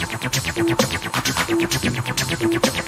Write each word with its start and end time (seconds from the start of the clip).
Thank 0.00 0.22
you. 2.76 2.87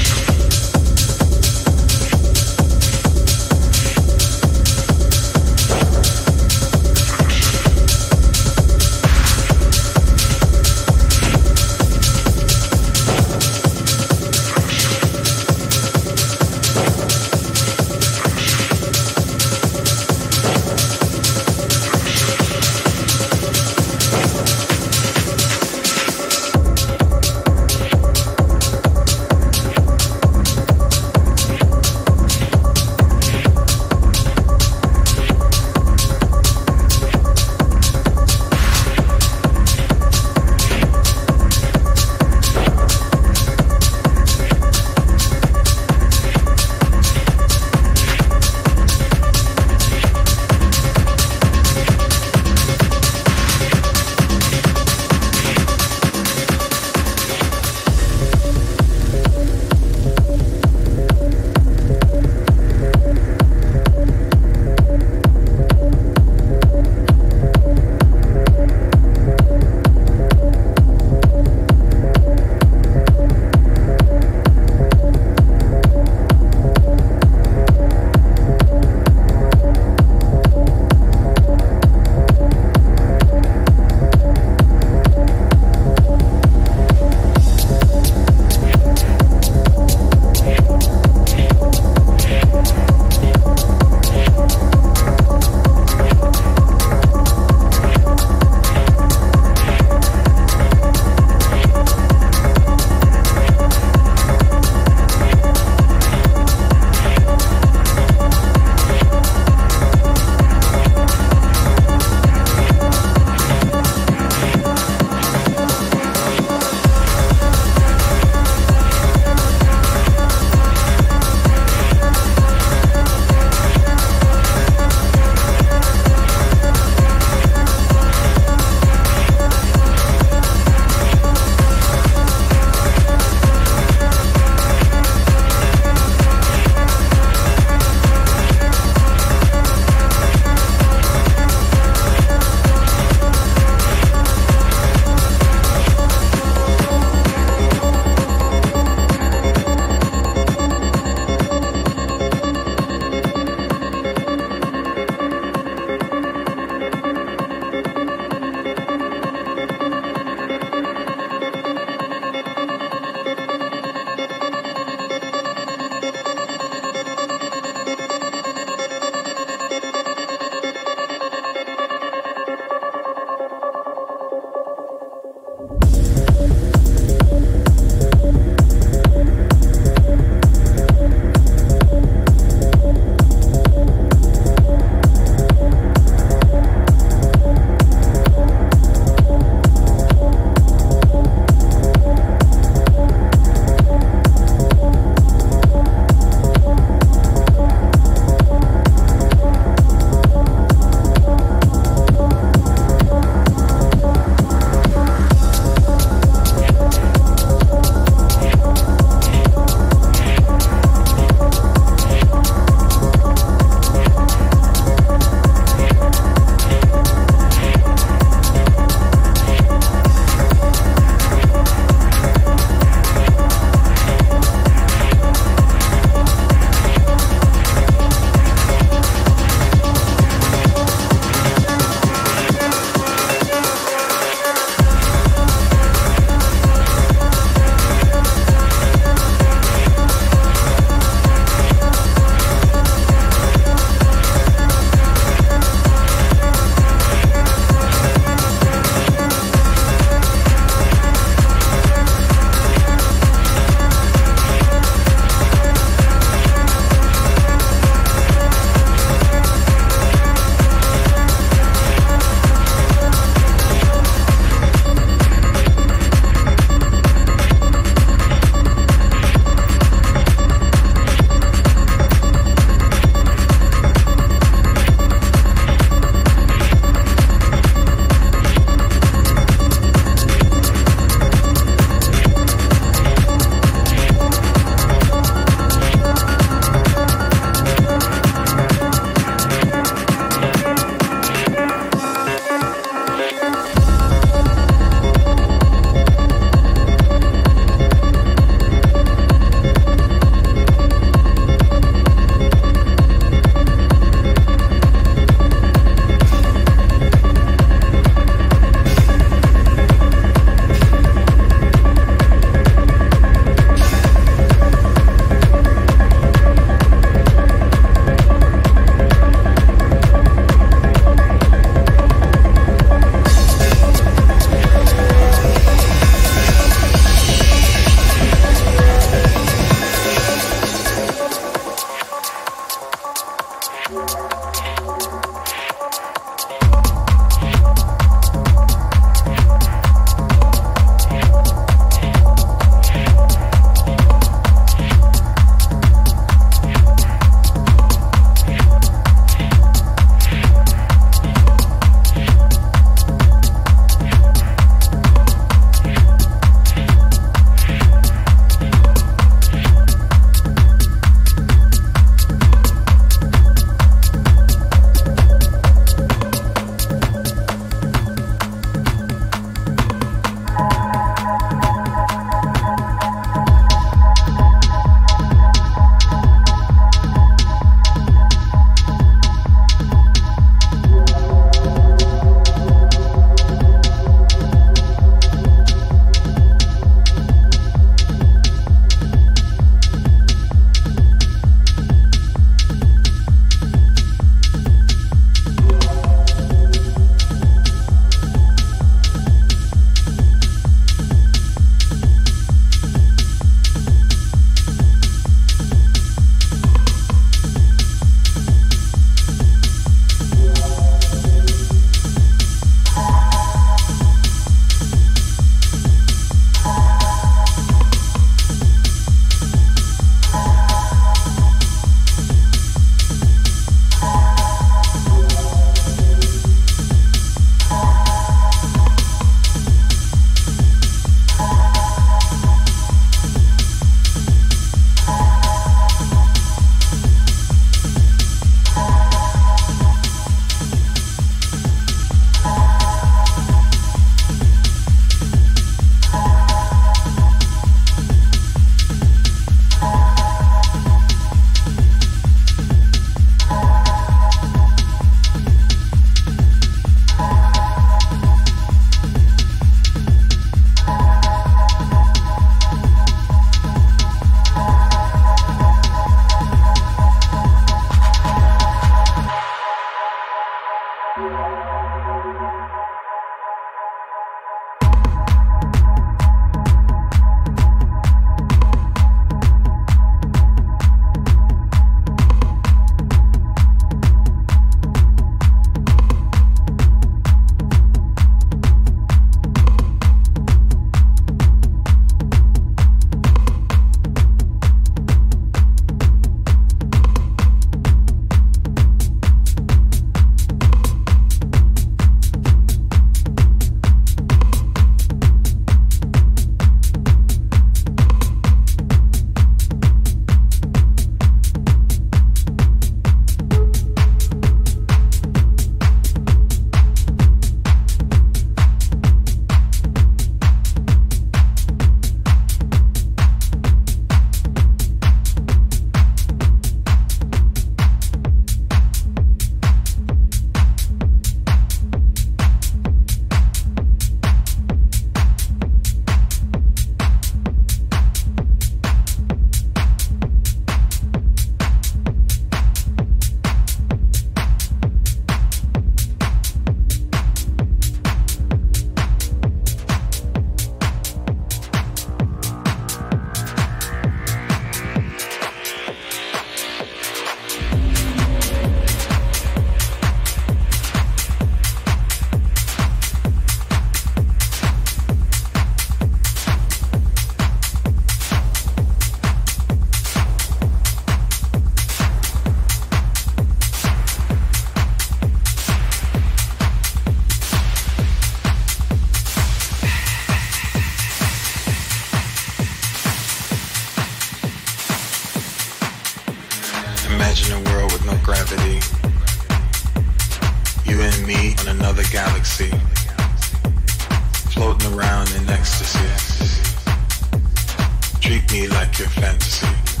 Me 598.51 598.67
like 598.67 598.99
your 598.99 599.07
fantasy. 599.07 600.00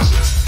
deposits. 0.00 0.39